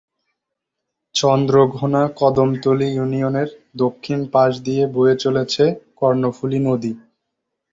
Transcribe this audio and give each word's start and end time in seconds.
চন্দ্রঘোনা 1.15 2.01
কদমতলী 2.19 2.87
ইউনিয়নের 2.91 3.49
দক্ষিণ 3.75 4.19
পাশ 4.33 4.51
দিয়ে 4.65 4.83
বয়ে 4.95 5.15
চলেছে 5.23 5.63
কর্ণফুলী 5.99 6.59
নদী। 6.61 6.93